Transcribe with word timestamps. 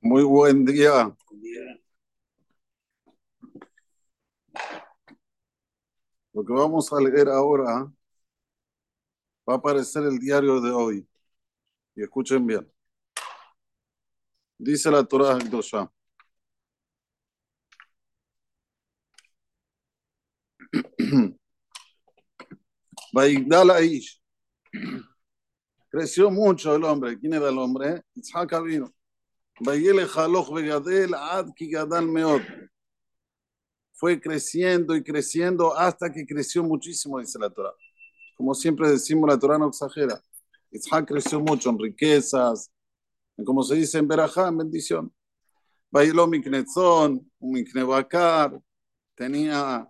Muy 0.00 0.22
buen 0.22 0.64
día. 0.64 1.14
Lo 6.32 6.44
que 6.44 6.52
vamos 6.52 6.92
a 6.92 7.00
leer 7.00 7.28
ahora 7.28 7.90
va 9.48 9.54
a 9.54 9.56
aparecer 9.56 10.04
el 10.04 10.18
diario 10.18 10.60
de 10.60 10.70
hoy. 10.70 11.08
Y 11.96 12.02
escuchen 12.02 12.46
bien. 12.46 12.70
Dice 14.58 14.90
la 14.90 15.04
Torah 15.04 15.38
Dosha. 15.38 15.90
Vaigdal 23.12 23.70
Aish. 23.70 24.20
Creció 25.96 26.30
mucho 26.30 26.76
el 26.76 26.84
hombre. 26.84 27.18
¿Quién 27.18 27.32
era 27.32 27.48
el 27.48 27.56
hombre? 27.56 28.02
Isaac 28.16 28.52
vino. 28.62 28.92
Fue 33.94 34.20
creciendo 34.20 34.94
y 34.94 35.02
creciendo 35.02 35.74
hasta 35.74 36.12
que 36.12 36.26
creció 36.26 36.62
muchísimo, 36.62 37.18
dice 37.18 37.38
la 37.38 37.48
Torah. 37.48 37.72
Como 38.36 38.54
siempre 38.54 38.90
decimos, 38.90 39.26
la 39.26 39.38
Torah 39.38 39.56
no 39.56 39.68
exagera. 39.68 40.20
Isaac 40.70 41.08
creció 41.08 41.40
mucho 41.40 41.70
en 41.70 41.78
riquezas, 41.78 42.70
como 43.46 43.62
se 43.62 43.76
dice 43.76 43.96
en 43.96 44.06
Berajá, 44.06 44.48
en 44.48 44.58
bendición. 44.58 45.14
Bailó 45.90 46.26
Miknetzón, 46.26 47.26
Miknebacar, 47.38 48.60
tenía 49.14 49.88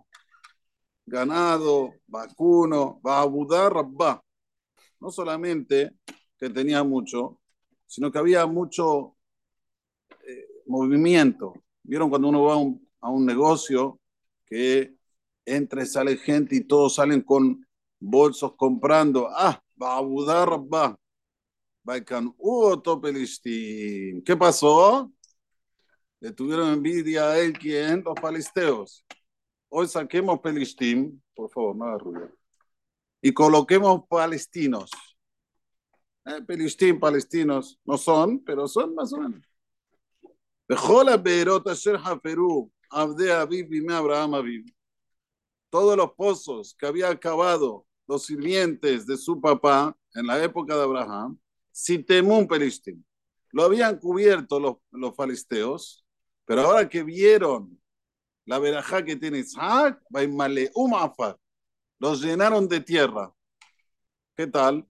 ganado, 1.05 1.95
vacuno, 2.07 2.97
Babudar 3.03 3.73
Rabba. 3.73 4.23
No 4.99 5.11
solamente 5.11 5.91
que 6.37 6.49
tenía 6.49 6.83
mucho, 6.83 7.39
sino 7.85 8.11
que 8.11 8.19
había 8.19 8.45
mucho 8.45 9.17
movimiento. 10.67 11.53
¿Vieron 11.83 12.09
cuando 12.09 12.27
uno 12.29 12.43
va 12.43 12.53
a 12.53 12.57
un, 12.57 12.87
a 13.01 13.09
un 13.09 13.25
negocio 13.25 13.99
que 14.45 14.95
entra 15.45 15.83
y 15.83 15.85
sale 15.85 16.17
gente 16.17 16.55
y 16.55 16.61
todos 16.61 16.95
salen 16.95 17.21
con 17.21 17.65
bolsos 17.99 18.53
comprando? 18.55 19.27
Ah, 19.31 19.61
va 19.81 19.97
a 19.97 20.01
Budar, 20.01 20.49
va. 20.71 20.97
¿Qué 24.25 24.35
pasó? 24.37 25.11
Le 26.19 26.31
tuvieron 26.33 26.73
envidia 26.73 27.29
a 27.29 27.39
él, 27.39 27.53
¿quién? 27.53 28.03
Los 28.03 28.15
palisteos. 28.19 29.05
Hoy 29.69 29.87
saquemos 29.87 30.39
Pelistín, 30.39 31.21
por 31.33 31.49
favor, 31.49 31.75
no 31.75 31.85
haga 31.85 31.97
ruido. 31.99 32.36
Y 33.21 33.33
coloquemos 33.33 34.03
palestinos. 34.07 34.91
Eh, 36.25 36.93
palestinos, 36.99 37.79
no 37.85 37.97
son, 37.97 38.43
pero 38.43 38.67
son 38.67 38.93
más 38.93 39.13
o 39.13 39.17
menos. 39.17 39.41
Todos 45.69 45.97
los 45.97 46.11
pozos 46.13 46.75
que 46.77 46.85
había 46.85 47.09
acabado 47.09 47.85
los 48.07 48.25
sirvientes 48.25 49.05
de 49.05 49.17
su 49.17 49.39
papá 49.39 49.95
en 50.13 50.27
la 50.27 50.43
época 50.43 50.75
de 50.75 50.83
Abraham, 50.83 51.37
Sitemun 51.71 52.47
Pelistim, 52.47 53.03
lo 53.51 53.63
habían 53.63 53.97
cubierto 53.99 54.59
los, 54.59 54.77
los 54.91 55.15
falisteos, 55.15 56.05
pero 56.45 56.61
ahora 56.61 56.87
que 56.89 57.03
vieron 57.03 57.81
la 58.45 58.59
verajá 58.59 59.03
que 59.03 59.15
tiene 59.15 59.39
Isaac, 59.39 60.01
los 61.99 62.21
llenaron 62.21 62.67
de 62.67 62.79
tierra. 62.81 63.33
¿Qué 64.35 64.47
tal? 64.47 64.87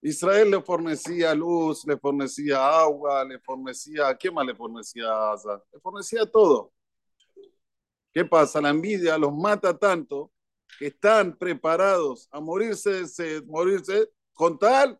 Israel 0.00 0.50
le 0.50 0.60
fornecía 0.62 1.34
luz, 1.34 1.86
le 1.86 1.96
fornecía 1.96 2.80
agua, 2.80 3.24
le 3.24 3.38
fornecía, 3.38 4.16
¿qué 4.18 4.30
más 4.30 4.44
le 4.44 4.54
fornecía 4.54 5.06
Le 5.72 5.80
fornecía 5.80 6.26
todo. 6.26 6.72
¿Qué 8.12 8.24
pasa? 8.24 8.60
La 8.60 8.70
envidia 8.70 9.16
los 9.16 9.32
mata 9.32 9.78
tanto 9.78 10.32
que 10.78 10.88
están 10.88 11.36
preparados 11.38 12.28
a 12.32 12.40
morirse, 12.40 13.04
morirse 13.46 14.10
con 14.32 14.58
tal 14.58 14.98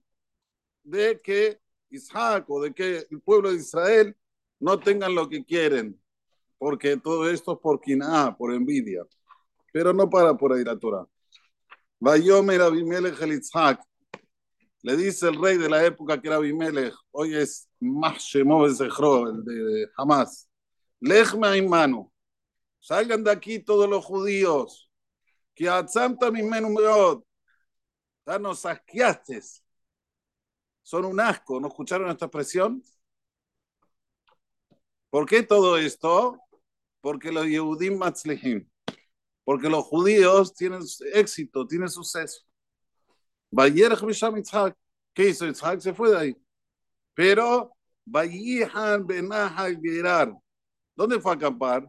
de 0.85 1.21
que 1.21 1.61
Isaac 1.91 2.49
o 2.49 2.63
de 2.63 2.73
que 2.73 3.07
el 3.11 3.21
pueblo 3.21 3.51
de 3.51 3.57
Israel 3.57 4.17
no 4.61 4.79
tengan 4.79 5.15
lo 5.15 5.29
que 5.29 5.45
quieren, 5.45 6.01
porque 6.59 6.97
todo 6.97 7.29
esto 7.29 7.55
es 7.55 7.59
por 7.59 7.81
por 8.37 8.55
envidia. 8.55 9.05
Pero 9.73 9.93
no 9.93 10.09
para 10.09 10.37
por 10.37 10.53
ahí. 10.53 10.65
Vayomer 11.99 12.63
Abimelech 12.63 13.19
le 14.83 14.97
dice 14.97 15.29
el 15.29 15.41
rey 15.41 15.57
de 15.57 15.69
la 15.69 15.85
época 15.85 16.21
que 16.21 16.27
era 16.27 16.37
Abimelech, 16.37 16.95
hoy 17.13 17.37
es 17.37 17.69
Mahshemov 17.79 18.67
el 18.67 19.45
de 19.45 19.89
Hamas, 19.97 20.49
Lejme 20.99 21.63
mano, 21.63 22.13
salgan 22.81 23.23
de 23.23 23.31
aquí 23.31 23.61
todos 23.61 23.89
los 23.89 24.05
judíos, 24.05 24.91
que 25.55 25.69
atzamta 25.69 26.31
mi 26.33 26.43
menumeot, 26.43 27.25
ya 28.27 28.39
nos 28.41 28.61
saqueaste, 28.61 29.41
son 30.83 31.05
un 31.05 31.21
asco, 31.21 31.61
¿no 31.61 31.69
escucharon 31.69 32.11
esta 32.11 32.27
expresión? 32.27 32.83
¿Por 35.11 35.27
qué 35.27 35.45
todo 35.45 35.77
esto? 35.77 36.41
Porque 37.01 37.31
los 37.31 37.47
Yehudim 37.47 37.99
Matzlehim, 37.99 38.69
porque 39.45 39.69
los 39.69 39.85
judíos 39.85 40.55
tienen 40.55 40.83
éxito, 41.15 41.67
tienen 41.67 41.89
suceso. 41.89 42.43
¿Qué 45.15 45.29
hizo 45.29 45.47
Isaac? 45.47 45.81
Se 45.81 45.93
fue 45.95 46.11
de 46.11 46.19
ahí. 46.19 46.37
Pero. 47.15 47.73
¿Dónde 50.97 51.21
fue 51.21 51.33
a 51.33 51.35
acampar? 51.35 51.87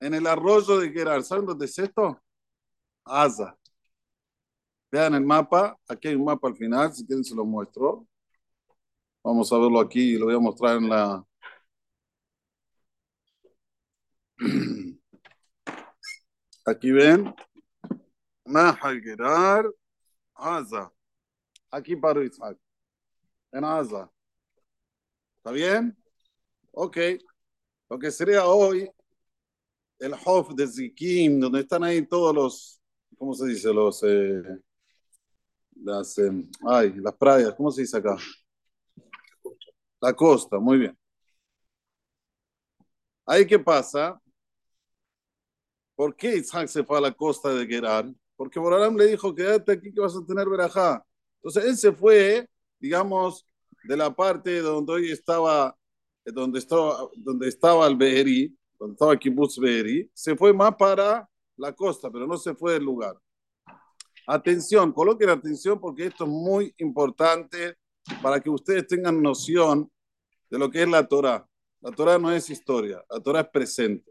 En 0.00 0.14
el 0.14 0.26
arroyo 0.26 0.78
de 0.78 0.90
Gerar. 0.90 1.22
¿Saben 1.22 1.46
dónde 1.46 1.66
es 1.66 1.78
esto? 1.78 2.20
Asa. 3.04 3.56
Vean 4.90 5.14
el 5.14 5.24
mapa. 5.24 5.78
Aquí 5.88 6.08
hay 6.08 6.14
un 6.14 6.24
mapa 6.24 6.48
al 6.48 6.56
final. 6.56 6.92
Si 6.94 7.06
quieren, 7.06 7.24
se 7.24 7.34
lo 7.34 7.44
muestro. 7.44 8.06
Vamos 9.22 9.52
a 9.52 9.58
verlo 9.58 9.80
aquí. 9.80 10.16
Lo 10.16 10.26
voy 10.26 10.34
a 10.36 10.38
mostrar 10.38 10.76
en 10.78 10.88
la. 10.88 11.24
Aquí 16.66 16.92
ven. 16.92 17.34
Nahal 18.46 19.00
Gerar. 19.02 19.70
Asa. 20.34 20.90
Aquí 21.70 21.96
para 21.96 22.24
Isaac. 22.24 22.58
En 23.52 23.64
Asa. 23.64 24.10
¿Está 25.36 25.50
bien? 25.52 25.96
Ok. 26.72 26.96
Lo 27.90 27.98
que 27.98 28.10
sería 28.10 28.46
hoy 28.46 28.90
el 29.98 30.14
Hof 30.24 30.54
de 30.54 30.66
Zikim, 30.66 31.40
donde 31.40 31.60
están 31.60 31.84
ahí 31.84 32.06
todos 32.06 32.34
los, 32.34 32.80
¿cómo 33.16 33.34
se 33.34 33.46
dice? 33.46 33.72
Los, 33.72 34.02
eh, 34.02 34.42
las, 35.76 36.18
eh, 36.18 36.30
ay, 36.66 36.94
las 36.96 37.14
playas, 37.14 37.54
¿cómo 37.54 37.70
se 37.70 37.82
dice 37.82 37.96
acá? 37.98 38.16
La 40.00 40.12
costa, 40.14 40.58
muy 40.58 40.78
bien. 40.78 40.98
Ahí 43.26 43.46
qué 43.46 43.58
pasa? 43.58 44.20
¿Por 45.94 46.16
qué 46.16 46.36
Isaac 46.36 46.68
se 46.68 46.84
fue 46.84 46.98
a 46.98 47.00
la 47.00 47.12
costa 47.12 47.52
de 47.54 47.66
Gerar? 47.66 48.12
porque 48.36 48.58
Boraram 48.58 48.96
le 48.96 49.06
dijo, 49.06 49.34
quédate 49.34 49.72
aquí 49.72 49.92
que 49.92 50.00
vas 50.00 50.16
a 50.16 50.24
tener 50.24 50.48
verajá. 50.48 51.04
Entonces 51.36 51.64
él 51.64 51.76
se 51.76 51.92
fue, 51.92 52.48
digamos, 52.78 53.46
de 53.84 53.96
la 53.96 54.14
parte 54.14 54.60
donde 54.60 54.92
hoy 54.92 55.10
estaba, 55.10 55.76
donde 56.24 56.58
estaba, 56.58 57.08
donde 57.16 57.48
estaba 57.48 57.86
el 57.86 57.96
Beheri, 57.96 58.56
donde 58.78 58.94
estaba 58.94 59.16
Kibbutz 59.16 59.58
Beheri, 59.58 60.10
se 60.12 60.36
fue 60.36 60.52
más 60.52 60.74
para 60.76 61.28
la 61.56 61.72
costa, 61.72 62.10
pero 62.10 62.26
no 62.26 62.36
se 62.36 62.54
fue 62.54 62.74
del 62.74 62.84
lugar. 62.84 63.16
Atención, 64.26 64.92
coloquen 64.92 65.28
atención 65.28 65.78
porque 65.78 66.06
esto 66.06 66.24
es 66.24 66.30
muy 66.30 66.74
importante 66.78 67.76
para 68.22 68.40
que 68.40 68.50
ustedes 68.50 68.86
tengan 68.86 69.22
noción 69.22 69.90
de 70.50 70.58
lo 70.58 70.70
que 70.70 70.82
es 70.82 70.88
la 70.88 71.06
Torah. 71.06 71.46
La 71.80 71.90
Torah 71.90 72.18
no 72.18 72.32
es 72.32 72.48
historia, 72.48 73.04
la 73.10 73.20
Torah 73.20 73.40
es 73.40 73.48
presente. 73.48 74.10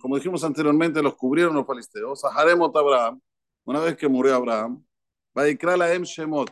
como 0.00 0.16
dijimos 0.16 0.44
anteriormente, 0.44 1.02
los 1.02 1.14
cubrieron 1.16 1.54
los 1.54 1.66
filisteos, 1.66 2.20
Saharemot 2.20 2.76
Abraham, 2.76 3.20
una 3.64 3.80
vez 3.80 3.96
que 3.96 4.08
murió 4.08 4.34
Abraham, 4.34 4.84
Vaikra 5.34 5.76
la 5.76 5.94
Em 5.94 6.02
Shemot. 6.02 6.50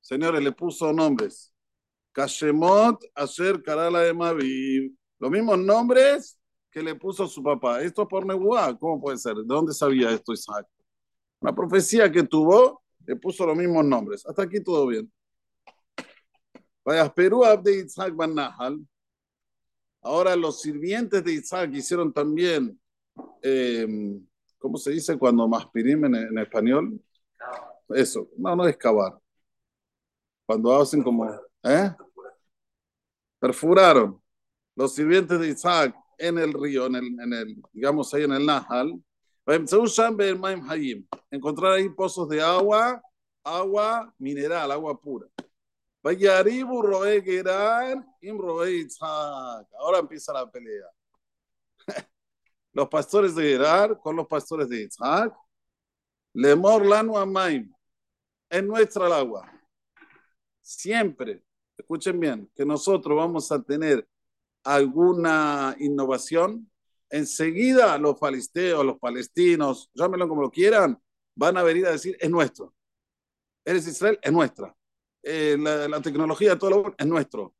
señores, 0.00 0.42
le 0.42 0.52
puso 0.52 0.92
nombres. 0.92 1.52
Kashemot 2.12 3.04
Asher 3.14 3.62
Karala 3.62 4.00
de 4.00 4.14
Maviv. 4.14 4.94
Los 5.18 5.30
mismos 5.30 5.58
nombres 5.58 6.38
que 6.70 6.82
le 6.82 6.94
puso 6.94 7.26
su 7.26 7.42
papá. 7.42 7.82
Esto 7.82 8.06
por 8.06 8.24
Nebuá, 8.24 8.78
¿cómo 8.78 9.00
puede 9.00 9.18
ser? 9.18 9.34
¿De 9.36 9.44
dónde 9.44 9.72
sabía 9.72 10.10
esto 10.10 10.32
Isaac? 10.32 10.66
Una 11.40 11.54
profecía 11.54 12.10
que 12.10 12.22
tuvo, 12.22 12.82
le 13.04 13.16
puso 13.16 13.44
los 13.44 13.56
mismos 13.56 13.84
nombres. 13.84 14.24
Hasta 14.26 14.42
aquí 14.42 14.62
todo 14.62 14.86
bien. 14.86 15.12
Vaya, 16.84 17.12
Perú 17.12 17.42
de 17.62 17.84
Isaac 17.84 18.14
Van 18.14 18.34
Nahal. 18.34 18.78
Ahora 20.04 20.36
los 20.36 20.60
sirvientes 20.60 21.24
de 21.24 21.32
Isaac 21.32 21.70
hicieron 21.72 22.12
también, 22.12 22.78
eh, 23.42 23.88
¿cómo 24.58 24.76
se 24.76 24.90
dice 24.90 25.16
cuando 25.16 25.48
más 25.48 25.66
en, 25.74 26.14
en 26.14 26.38
español? 26.38 27.00
Eso, 27.88 28.28
no, 28.36 28.54
no 28.54 28.68
es 28.68 28.76
cavar. 28.76 29.18
Cuando 30.44 30.78
hacen 30.78 31.02
como, 31.02 31.32
¿eh? 31.62 31.90
Perfuraron 33.38 34.20
los 34.76 34.94
sirvientes 34.94 35.40
de 35.40 35.48
Isaac 35.48 35.96
en 36.18 36.38
el 36.38 36.52
río, 36.52 36.84
en 36.86 36.96
el, 36.96 37.06
en 37.20 37.32
el 37.32 37.62
digamos 37.72 38.12
ahí 38.12 38.24
en 38.24 38.32
el 38.32 38.44
Nahal. 38.44 39.02
Encontrar 41.30 41.72
ahí 41.72 41.88
pozos 41.88 42.28
de 42.28 42.42
agua, 42.42 43.02
agua 43.42 44.14
mineral, 44.18 44.70
agua 44.70 45.00
pura. 45.00 45.26
Ahora 49.78 50.00
empieza 50.00 50.34
la 50.34 50.50
pelea. 50.50 50.84
Los 52.74 52.90
pastores 52.90 53.34
de 53.34 53.42
Gerar 53.42 53.98
con 54.00 54.14
los 54.14 54.26
pastores 54.26 54.68
de 54.68 54.82
Isaac. 54.82 55.34
Lemor 56.34 56.84
lanu 56.84 57.16
amaim. 57.16 57.72
Es 58.50 58.62
nuestra 58.62 59.06
el 59.06 59.14
agua. 59.14 59.50
Siempre, 60.60 61.42
escuchen 61.74 62.20
bien, 62.20 62.50
que 62.54 62.66
nosotros 62.66 63.16
vamos 63.16 63.50
a 63.50 63.62
tener 63.62 64.06
alguna 64.62 65.74
innovación, 65.78 66.70
enseguida 67.08 67.96
los 67.96 68.18
falisteos, 68.18 68.84
los 68.84 68.98
palestinos, 68.98 69.90
llámenlo 69.94 70.28
como 70.28 70.42
lo 70.42 70.50
quieran, 70.50 71.00
van 71.34 71.56
a 71.56 71.62
venir 71.62 71.86
a 71.86 71.92
decir, 71.92 72.14
es 72.20 72.28
nuestro. 72.28 72.74
Eres 73.64 73.86
Israel, 73.86 74.18
es 74.20 74.32
nuestra. 74.32 74.76
Eh, 75.26 75.56
la, 75.58 76.00
tecnología, 76.02 76.58
todo 76.58 76.70
lo 76.70 76.94
es 76.98 77.06
nuestro. 77.06 77.54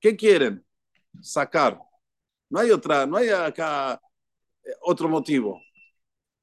¿Qué 0.00 0.16
quieren? 0.16 0.64
Sacar. 1.20 1.78
No 2.48 2.60
hay 2.60 2.70
otra, 2.70 3.06
no 3.06 3.18
hay 3.18 3.28
acá 3.28 4.00
eh, 4.64 4.70
otro 4.82 5.08
motivo. 5.08 5.60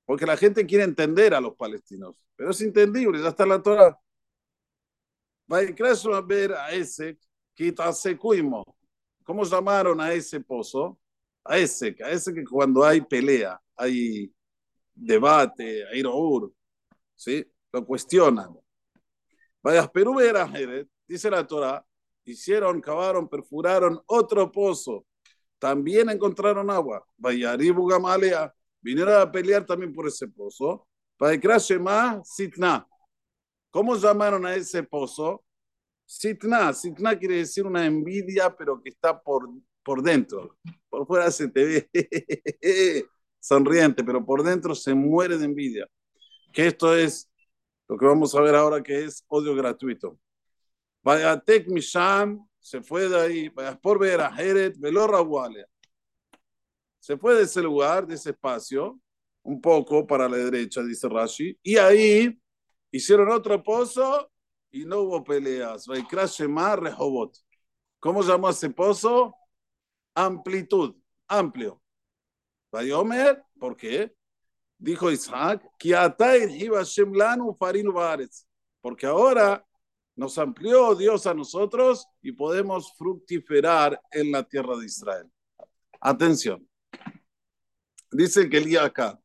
Porque 0.05 0.25
la 0.25 0.37
gente 0.37 0.65
quiere 0.65 0.83
entender 0.83 1.33
a 1.33 1.41
los 1.41 1.55
palestinos. 1.55 2.15
Pero 2.35 2.51
es 2.51 2.61
entendible, 2.61 3.21
ya 3.21 3.29
está 3.29 3.45
la 3.45 3.61
Torah. 3.61 3.99
A 5.49 6.21
ver 6.21 6.53
a 6.53 6.71
ese 6.71 7.17
¿Cómo 9.23 9.43
llamaron 9.43 9.99
a 10.01 10.13
ese 10.13 10.39
pozo? 10.41 10.99
A 11.43 11.57
ese, 11.57 11.95
a 12.03 12.09
ese 12.09 12.33
que 12.33 12.43
cuando 12.43 12.83
hay 12.83 13.01
pelea, 13.01 13.59
hay 13.75 14.31
debate, 14.93 15.87
hay 15.87 16.03
rour, 16.03 16.51
¿sí? 17.15 17.45
Lo 17.71 17.85
cuestionan. 17.85 18.55
Dice 21.07 21.29
la 21.29 21.45
Torah, 21.47 21.85
hicieron, 22.23 22.81
cavaron, 22.81 23.27
perfuraron 23.27 23.99
otro 24.05 24.51
pozo. 24.51 25.05
También 25.57 26.09
encontraron 26.09 26.69
agua. 26.69 27.05
Vaya, 27.17 27.51
Aribu 27.51 27.87
Gamalea, 27.87 28.53
vinieron 28.81 29.19
a 29.19 29.31
pelear 29.31 29.65
también 29.65 29.93
por 29.93 30.07
ese 30.07 30.27
pozo. 30.27 30.87
Más 31.17 32.35
Sitna. 32.35 32.87
¿Cómo 33.71 33.95
llamaron 33.95 34.45
a 34.45 34.55
ese 34.55 34.83
pozo? 34.83 35.43
Sitna. 36.05 36.73
Sitna 36.73 37.17
quiere 37.17 37.37
decir 37.37 37.65
una 37.65 37.85
envidia, 37.85 38.55
pero 38.55 38.81
que 38.81 38.89
está 38.89 39.19
por, 39.19 39.49
por 39.83 40.03
dentro. 40.03 40.57
Por 40.89 41.07
fuera 41.07 41.31
se 41.31 41.47
te 41.47 41.63
ve 41.63 41.89
sonriente, 43.39 44.03
pero 44.03 44.23
por 44.23 44.43
dentro 44.43 44.75
se 44.75 44.93
muere 44.93 45.37
de 45.37 45.45
envidia. 45.45 45.87
Que 46.53 46.67
esto 46.67 46.95
es 46.95 47.29
lo 47.87 47.97
que 47.97 48.05
vamos 48.05 48.33
a 48.35 48.41
ver 48.41 48.55
ahora 48.55 48.81
que 48.81 49.05
es 49.05 49.23
odio 49.27 49.55
gratuito. 49.55 50.19
Vaya 51.03 51.39
Tek 51.39 51.67
Misham, 51.67 52.47
se 52.59 52.81
fue 52.81 53.07
de 53.07 53.19
ahí, 53.19 53.51
por 53.81 53.99
ver 53.99 54.21
a 54.21 54.35
Heret, 54.35 54.75
Se 56.99 57.17
fue 57.17 57.35
de 57.35 57.43
ese 57.43 57.61
lugar, 57.61 58.07
de 58.07 58.15
ese 58.15 58.31
espacio, 58.31 58.99
un 59.43 59.61
poco 59.61 60.07
para 60.07 60.27
la 60.27 60.37
derecha, 60.37 60.81
dice 60.81 61.07
Rashi, 61.07 61.57
y 61.61 61.77
ahí 61.77 62.35
hicieron 62.91 63.29
otro 63.29 63.61
pozo 63.61 64.31
y 64.71 64.83
no 64.85 65.01
hubo 65.01 65.23
peleas. 65.23 65.85
Rehobot. 65.87 67.37
¿Cómo 67.99 68.23
llamó 68.23 68.49
ese 68.49 68.71
pozo? 68.71 69.35
Amplitud, 70.15 70.95
amplio. 71.27 71.81
Vayomer, 72.71 73.43
¿por 73.59 73.77
qué? 73.77 74.15
Dijo 74.77 75.11
Isaac, 75.11 75.61
porque 78.81 79.05
ahora 79.05 79.65
nos 80.15 80.37
amplió 80.37 80.95
Dios 80.95 81.27
a 81.27 81.33
nosotros 81.33 82.07
y 82.21 82.31
podemos 82.31 82.93
fructiferar 82.97 83.99
en 84.11 84.31
la 84.31 84.43
tierra 84.43 84.77
de 84.77 84.85
Israel. 84.85 85.29
Atención. 85.99 86.67
Dice 88.11 88.49
que 88.49 88.57
el 88.57 88.77
acá, 88.77 89.19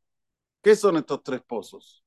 ¿qué 0.63 0.75
son 0.75 0.97
estos 0.97 1.23
tres 1.23 1.43
pozos? 1.43 2.05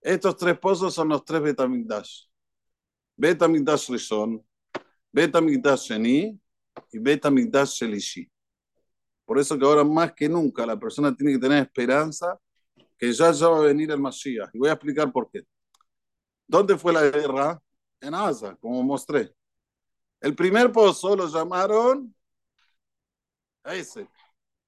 Estos 0.00 0.36
tres 0.36 0.58
pozos 0.58 0.94
son 0.94 1.08
los 1.08 1.24
tres 1.24 1.42
Betamigdash. 1.42 2.26
Betamigdash 3.16 3.90
Rishon, 3.90 4.46
Betamigdash 5.10 5.88
Sheni 5.88 6.38
y 6.92 6.98
Betamigdash 6.98 7.80
Shelishi. 7.80 8.30
Por 9.26 9.38
eso 9.38 9.58
que 9.58 9.64
ahora 9.66 9.84
más 9.84 10.12
que 10.12 10.28
nunca 10.28 10.64
la 10.64 10.78
persona 10.78 11.14
tiene 11.14 11.32
que 11.32 11.40
tener 11.40 11.62
esperanza 11.64 12.38
que 12.96 13.12
ya, 13.12 13.30
ya 13.32 13.48
va 13.48 13.58
a 13.58 13.62
venir 13.62 13.90
el 13.90 14.00
Mashiach. 14.00 14.50
Y 14.54 14.58
voy 14.58 14.70
a 14.70 14.72
explicar 14.72 15.12
por 15.12 15.28
qué. 15.30 15.42
¿Dónde 16.46 16.78
fue 16.78 16.92
la 16.92 17.02
guerra? 17.02 17.60
En 18.00 18.14
Asa, 18.14 18.56
como 18.56 18.82
mostré. 18.82 19.34
El 20.20 20.34
primer 20.34 20.70
pozo 20.72 21.16
lo 21.16 21.28
llamaron 21.28 22.14
a 23.64 23.74
ese. 23.74 24.08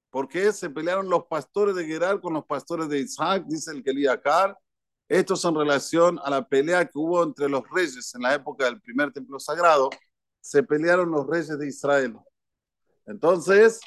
Porque 0.09 0.51
se 0.51 0.69
pelearon 0.69 1.09
los 1.09 1.25
pastores 1.25 1.75
de 1.75 1.85
Gerar 1.85 2.19
con 2.19 2.33
los 2.33 2.45
pastores 2.45 2.89
de 2.89 2.99
Isaac, 2.99 3.45
dice 3.47 3.71
el 3.71 3.83
Keliakar. 3.83 4.57
Esto 5.07 5.35
es 5.35 5.45
en 5.45 5.55
relación 5.55 6.19
a 6.23 6.29
la 6.29 6.47
pelea 6.47 6.85
que 6.85 6.97
hubo 6.97 7.23
entre 7.23 7.47
los 7.47 7.63
reyes 7.69 8.13
en 8.13 8.21
la 8.23 8.33
época 8.33 8.65
del 8.65 8.81
primer 8.81 9.11
templo 9.11 9.39
sagrado. 9.39 9.89
Se 10.41 10.63
pelearon 10.63 11.11
los 11.11 11.25
reyes 11.25 11.57
de 11.57 11.67
Israel. 11.67 12.17
Entonces, 13.05 13.79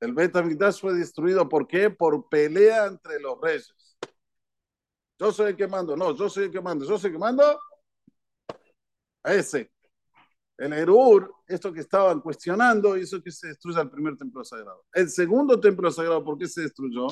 el 0.00 0.12
Bet 0.12 0.32
fue 0.78 0.94
destruido, 0.94 1.48
¿por 1.48 1.66
qué? 1.66 1.90
Por 1.90 2.28
pelea 2.28 2.86
entre 2.86 3.18
los 3.20 3.40
reyes. 3.40 3.74
Yo 5.18 5.32
soy 5.32 5.50
el 5.50 5.56
que 5.56 5.66
mando, 5.66 5.96
no, 5.96 6.14
yo 6.14 6.28
soy 6.28 6.44
el 6.44 6.50
que 6.50 6.60
mando, 6.60 6.84
yo 6.84 6.98
soy 6.98 7.08
el 7.08 7.14
que 7.14 7.18
mando 7.18 7.60
a 9.22 9.32
ese. 9.34 9.72
El 10.58 10.72
Erur, 10.72 11.34
esto 11.46 11.72
que 11.72 11.80
estaban 11.80 12.20
cuestionando, 12.20 12.96
hizo 12.96 13.22
que 13.22 13.30
se 13.30 13.48
destruya 13.48 13.82
el 13.82 13.90
primer 13.90 14.16
templo 14.16 14.44
sagrado. 14.44 14.84
El 14.92 15.08
segundo 15.08 15.58
templo 15.58 15.90
sagrado, 15.90 16.24
¿por 16.24 16.38
qué 16.38 16.46
se 16.46 16.62
destruyó? 16.62 17.06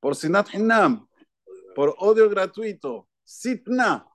Por 0.00 0.16
Sinat 0.16 0.54
Hinam, 0.54 1.08
por 1.74 1.94
odio 1.98 2.28
gratuito. 2.28 3.08
Sitna. 3.24 4.06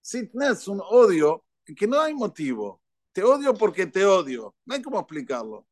Sitna 0.00 0.50
es 0.50 0.66
un 0.68 0.80
odio 0.88 1.44
que 1.64 1.86
no 1.86 2.00
hay 2.00 2.14
motivo. 2.14 2.82
Te 3.12 3.22
odio 3.22 3.54
porque 3.54 3.86
te 3.86 4.04
odio. 4.04 4.54
No 4.64 4.74
hay 4.74 4.82
cómo 4.82 4.98
explicarlo. 4.98 5.67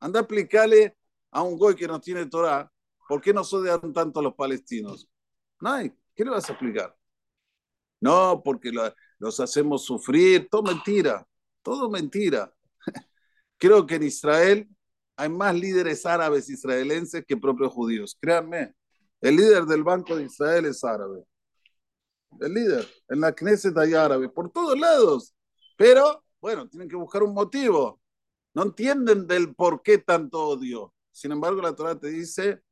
Anda 0.00 0.20
a 0.20 0.22
explicarle 0.22 0.96
a 1.30 1.42
un 1.42 1.58
goy 1.58 1.76
que 1.76 1.86
no 1.86 2.00
tiene 2.00 2.26
Torah 2.26 2.70
por 3.08 3.20
qué 3.20 3.32
nos 3.32 3.52
odian 3.52 3.92
tanto 3.92 4.22
los 4.22 4.34
palestinos. 4.34 5.08
No 5.60 5.72
hay. 5.72 5.92
¿Qué 6.14 6.24
le 6.24 6.30
vas 6.30 6.48
a 6.48 6.52
explicar? 6.52 6.96
No, 8.00 8.42
porque 8.42 8.70
los 9.18 9.40
hacemos 9.40 9.84
sufrir. 9.84 10.48
Todo 10.50 10.62
mentira. 10.62 11.26
Todo 11.62 11.90
mentira. 11.90 12.52
Creo 13.58 13.86
que 13.86 13.96
en 13.96 14.04
Israel 14.04 14.68
hay 15.16 15.28
más 15.28 15.54
líderes 15.54 16.06
árabes 16.06 16.48
israelenses 16.48 17.24
que 17.26 17.36
propios 17.36 17.72
judíos. 17.72 18.16
Créanme. 18.20 18.74
El 19.20 19.36
líder 19.36 19.64
del 19.64 19.84
Banco 19.84 20.16
de 20.16 20.24
Israel 20.24 20.64
es 20.64 20.82
árabe. 20.82 21.24
El 22.40 22.54
líder. 22.54 22.88
En 23.08 23.20
la 23.20 23.32
Knesset 23.34 23.76
hay 23.76 23.92
árabe. 23.94 24.28
Por 24.30 24.50
todos 24.50 24.78
lados. 24.78 25.34
Pero, 25.76 26.24
bueno, 26.40 26.68
tienen 26.68 26.88
que 26.88 26.96
buscar 26.96 27.22
un 27.22 27.34
motivo. 27.34 27.99
No 28.54 28.62
entienden 28.62 29.26
del 29.26 29.54
por 29.54 29.82
qué 29.82 29.98
tanto 29.98 30.48
odio. 30.48 30.92
Sin 31.12 31.32
embargo, 31.32 31.62
la 31.62 31.74
Torah 31.74 31.98
te 31.98 32.08
dice 32.08 32.62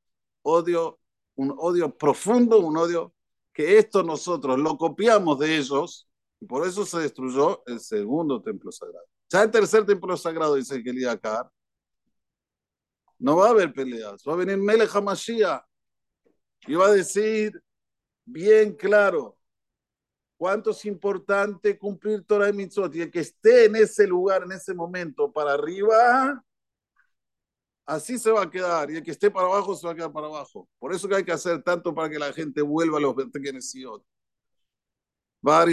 odio, 0.42 0.98
un 1.36 1.54
odio 1.56 1.96
profundo, 1.96 2.58
un 2.58 2.76
odio 2.76 3.14
que 3.52 3.78
esto 3.78 4.02
nosotros 4.02 4.58
lo 4.58 4.76
copiamos 4.76 5.38
de 5.38 5.56
ellos 5.56 6.08
y 6.40 6.46
por 6.46 6.66
eso 6.66 6.84
se 6.86 7.00
destruyó 7.00 7.62
el 7.66 7.80
segundo 7.80 8.42
templo 8.42 8.70
sagrado. 8.70 9.06
Ya 9.30 9.42
el 9.42 9.50
tercer 9.50 9.84
templo 9.84 10.16
sagrado, 10.16 10.54
dice 10.54 10.82
que 10.82 11.08
acá, 11.08 11.50
no 13.18 13.36
va 13.36 13.48
a 13.48 13.50
haber 13.50 13.72
peleas, 13.72 14.22
va 14.26 14.34
a 14.34 14.36
venir 14.36 14.56
Melech 14.56 14.94
HaMashiach 14.94 15.62
y 16.66 16.74
va 16.74 16.86
a 16.86 16.92
decir 16.92 17.60
bien 18.24 18.74
claro, 18.74 19.37
cuánto 20.38 20.70
es 20.70 20.84
importante 20.86 21.76
cumplir 21.76 22.24
Torah 22.24 22.48
y 22.48 22.52
Mitzvot. 22.54 22.94
Y 22.94 23.02
el 23.02 23.10
que 23.10 23.20
esté 23.20 23.66
en 23.66 23.76
ese 23.76 24.06
lugar, 24.06 24.44
en 24.44 24.52
ese 24.52 24.72
momento, 24.72 25.30
para 25.30 25.52
arriba, 25.52 26.42
así 27.84 28.18
se 28.18 28.30
va 28.30 28.42
a 28.42 28.50
quedar. 28.50 28.90
Y 28.90 28.96
el 28.96 29.02
que 29.02 29.10
esté 29.10 29.30
para 29.30 29.48
abajo, 29.48 29.74
se 29.74 29.86
va 29.86 29.92
a 29.92 29.96
quedar 29.96 30.12
para 30.12 30.28
abajo. 30.28 30.68
Por 30.78 30.94
eso 30.94 31.08
que 31.08 31.16
hay 31.16 31.24
que 31.24 31.32
hacer 31.32 31.62
tanto 31.62 31.94
para 31.94 32.08
que 32.08 32.18
la 32.18 32.32
gente 32.32 32.62
vuelva 32.62 32.98
a 32.98 33.00
los 33.00 33.14
Betekenesiot. 33.16 34.02
Va 35.44 35.62
a 35.62 35.64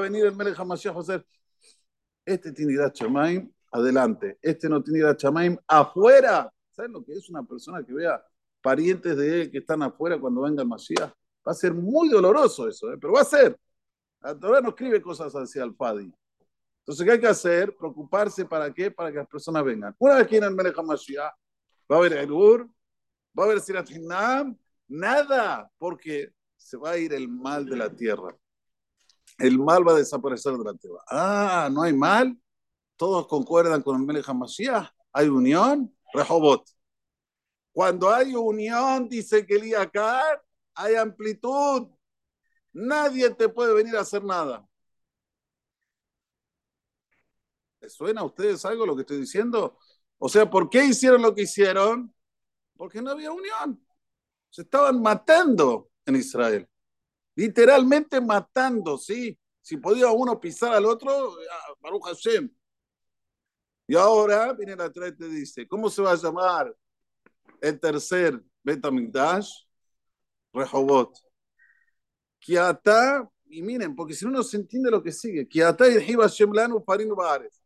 venir 0.00 0.24
el 0.24 0.34
Melech 0.34 0.58
HaMashiach 0.58 0.94
José. 0.94 1.24
Este 2.24 2.52
tiene 2.52 2.72
Irat 2.72 2.96
adelante. 3.70 4.38
Este 4.40 4.68
no 4.68 4.82
tiene 4.82 5.00
Irat 5.00 5.18
Chamaim, 5.18 5.58
afuera. 5.66 6.52
¿Saben 6.70 6.92
lo 6.92 7.04
que 7.04 7.12
es 7.12 7.28
una 7.28 7.42
persona 7.42 7.84
que 7.84 7.92
vea 7.92 8.22
parientes 8.62 9.16
de 9.16 9.42
él 9.42 9.50
que 9.50 9.58
están 9.58 9.82
afuera 9.82 10.18
cuando 10.18 10.42
venga 10.42 10.62
el 10.62 10.68
Mashiach? 10.68 11.12
Va 11.48 11.52
a 11.52 11.54
ser 11.54 11.72
muy 11.72 12.10
doloroso 12.10 12.68
eso, 12.68 12.92
¿eh? 12.92 12.98
pero 13.00 13.14
va 13.14 13.22
a 13.22 13.24
ser. 13.24 13.58
Todavía 14.20 14.60
no 14.60 14.68
escribe 14.68 15.00
cosas 15.00 15.32
hacia 15.32 15.64
el 15.64 15.74
Fadi. 15.74 16.12
Entonces, 16.80 17.06
¿qué 17.06 17.12
hay 17.12 17.20
que 17.20 17.26
hacer? 17.26 17.74
Preocuparse 17.74 18.44
para 18.44 18.70
qué? 18.70 18.90
Para 18.90 19.10
que 19.10 19.16
las 19.16 19.28
personas 19.28 19.64
vengan. 19.64 19.96
Una 19.98 20.16
vez 20.16 20.26
que 20.26 20.36
en 20.36 20.44
el 20.44 20.54
Melech 20.54 20.78
HaMashiach, 20.78 21.32
va 21.90 21.96
a 21.96 21.98
haber 22.00 22.12
Erur, 22.12 22.68
va 23.38 23.44
a 23.44 23.46
haber 23.46 23.60
Sirat 23.62 23.88
nada, 24.88 25.70
porque 25.78 26.34
se 26.54 26.76
va 26.76 26.90
a 26.90 26.98
ir 26.98 27.14
el 27.14 27.28
mal 27.28 27.64
de 27.64 27.76
la 27.76 27.88
tierra. 27.88 28.36
El 29.38 29.58
mal 29.58 29.88
va 29.88 29.92
a 29.92 29.96
desaparecer 29.96 30.52
de 30.52 30.64
la 30.64 30.74
tierra. 30.74 30.98
Ah, 31.08 31.70
no 31.72 31.82
hay 31.82 31.94
mal. 31.94 32.38
Todos 32.96 33.26
concuerdan 33.26 33.80
con 33.80 33.98
el 33.98 34.06
Melech 34.06 34.28
HaMashiach. 34.28 34.90
Hay 35.14 35.28
unión. 35.28 35.94
Rehobot. 36.12 36.68
Cuando 37.72 38.10
hay 38.10 38.34
unión, 38.34 39.08
dice 39.08 39.46
que 39.46 39.74
acá 39.74 40.42
hay 40.78 40.94
amplitud. 40.94 41.88
Nadie 42.72 43.30
te 43.34 43.48
puede 43.48 43.74
venir 43.74 43.96
a 43.96 44.02
hacer 44.02 44.22
nada. 44.22 44.66
¿Les 47.80 47.92
suena 47.92 48.20
a 48.20 48.24
ustedes 48.24 48.64
algo 48.64 48.86
lo 48.86 48.94
que 48.94 49.02
estoy 49.02 49.18
diciendo? 49.18 49.78
O 50.18 50.28
sea, 50.28 50.48
¿por 50.48 50.70
qué 50.70 50.84
hicieron 50.84 51.22
lo 51.22 51.34
que 51.34 51.42
hicieron? 51.42 52.14
Porque 52.76 53.02
no 53.02 53.10
había 53.10 53.32
unión. 53.32 53.84
Se 54.50 54.62
estaban 54.62 55.02
matando 55.02 55.90
en 56.06 56.16
Israel. 56.16 56.68
Literalmente 57.34 58.20
matando, 58.20 58.98
¿sí? 58.98 59.38
Si 59.60 59.76
podía 59.78 60.08
uno 60.12 60.40
pisar 60.40 60.72
al 60.74 60.86
otro, 60.86 61.36
Baruch 61.80 62.04
Hashem. 62.04 62.50
Y 63.88 63.96
ahora 63.96 64.52
viene 64.52 64.76
la 64.76 64.86
y 64.86 65.16
te 65.16 65.28
dice, 65.28 65.66
¿cómo 65.66 65.90
se 65.90 66.02
va 66.02 66.12
a 66.12 66.16
llamar 66.16 66.74
el 67.60 67.80
tercer 67.80 68.40
Betamigdash? 68.62 69.67
Rehobot. 70.58 71.18
Kiata, 72.38 73.28
y 73.46 73.62
miren, 73.62 73.94
porque 73.94 74.14
si 74.14 74.24
no, 74.24 74.30
no 74.30 74.42
se 74.42 74.56
entiende 74.56 74.90
lo 74.90 75.02
que 75.02 75.12
sigue. 75.12 75.46
Kiata 75.48 75.88
y 75.88 76.14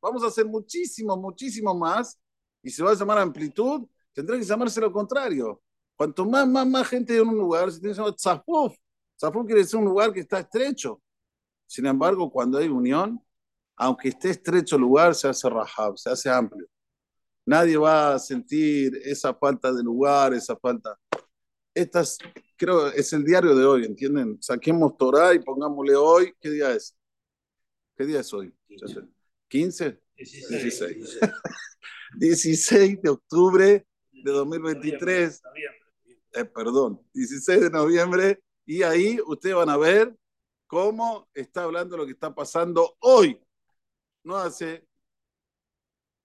Vamos 0.00 0.24
a 0.24 0.26
hacer 0.26 0.46
muchísimo, 0.46 1.16
muchísimo 1.16 1.74
más, 1.74 2.18
y 2.62 2.70
se 2.70 2.82
va 2.82 2.92
a 2.92 2.94
llamar 2.94 3.18
amplitud, 3.18 3.86
tendrá 4.12 4.38
que 4.38 4.44
llamarse 4.44 4.80
lo 4.80 4.92
contrario. 4.92 5.60
Cuanto 5.96 6.24
más, 6.24 6.48
más, 6.48 6.66
más 6.66 6.88
gente 6.88 7.16
en 7.16 7.28
un 7.28 7.36
lugar, 7.36 7.70
se 7.70 7.80
tiene 7.80 7.94
que 7.94 7.98
llamar 7.98 8.14
Tzafuf. 8.14 8.76
Tzafuf 9.16 9.46
quiere 9.46 9.60
decir 9.62 9.78
un 9.78 9.84
lugar 9.84 10.12
que 10.12 10.20
está 10.20 10.40
estrecho. 10.40 11.00
Sin 11.66 11.86
embargo, 11.86 12.30
cuando 12.30 12.58
hay 12.58 12.68
unión, 12.68 13.20
aunque 13.76 14.08
esté 14.08 14.30
estrecho 14.30 14.76
el 14.76 14.82
lugar, 14.82 15.14
se 15.14 15.28
hace 15.28 15.48
rajab, 15.48 15.96
se 15.96 16.10
hace 16.10 16.30
amplio. 16.30 16.66
Nadie 17.44 17.76
va 17.76 18.14
a 18.14 18.18
sentir 18.18 18.96
esa 19.04 19.34
falta 19.34 19.72
de 19.72 19.82
lugar, 19.82 20.32
esa 20.34 20.56
falta. 20.56 20.96
Estas, 21.74 22.18
creo, 22.56 22.88
es 22.88 23.12
el 23.12 23.24
diario 23.24 23.54
de 23.56 23.64
hoy, 23.64 23.84
¿entienden? 23.84 24.40
Saquemos 24.42 24.96
Torah 24.96 25.34
y 25.34 25.38
pongámosle 25.38 25.94
hoy. 25.96 26.34
¿Qué 26.40 26.50
día 26.50 26.72
es? 26.72 26.96
¿Qué 27.96 28.04
día 28.04 28.20
es 28.20 28.32
hoy? 28.32 28.54
¿15? 29.50 29.98
16. 30.16 31.18
16 32.18 33.02
de 33.02 33.08
octubre 33.08 33.86
de 34.10 34.30
2023. 34.30 35.42
Eh, 36.34 36.44
perdón, 36.44 37.00
16 37.14 37.60
de 37.62 37.70
noviembre. 37.70 38.42
Y 38.64 38.82
ahí 38.82 39.18
ustedes 39.26 39.56
van 39.56 39.70
a 39.70 39.76
ver 39.76 40.14
cómo 40.66 41.28
está 41.34 41.64
hablando 41.64 41.96
lo 41.96 42.06
que 42.06 42.12
está 42.12 42.34
pasando 42.34 42.96
hoy. 43.00 43.40
No 44.24 44.36
hace 44.36 44.86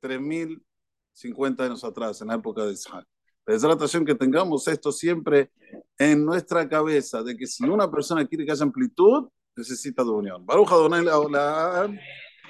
3.050 0.01 1.59
años 1.61 1.83
atrás, 1.83 2.21
en 2.21 2.27
la 2.27 2.35
época 2.35 2.63
de 2.65 2.73
Isaac. 2.73 3.07
Tratación 3.47 4.05
que 4.05 4.13
tengamos 4.13 4.67
esto 4.67 4.91
siempre 4.91 5.51
en 5.97 6.25
nuestra 6.25 6.67
cabeza, 6.67 7.23
de 7.23 7.35
que 7.37 7.47
si 7.47 7.63
una 7.63 7.89
persona 7.89 8.25
quiere 8.27 8.45
que 8.45 8.51
haya 8.51 8.63
amplitud, 8.63 9.29
necesita 9.55 10.03
de 10.03 10.09
unión. 10.09 10.45
Baruch 10.45 10.69
Adonai 10.69 11.03
Leolam. 11.03 11.97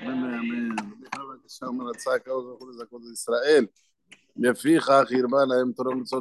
Amén, 0.01 0.33
amén. 0.33 0.75
Israel. 3.13 3.71